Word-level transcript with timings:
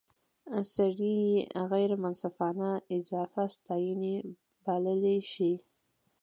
سړی 0.73 1.15
یې 1.31 1.35
غیر 1.71 1.91
منصفانه 2.03 2.69
اضافه 2.97 3.43
ستانۍ 3.55 4.15
بللای 4.63 5.19
شي. 5.33 5.53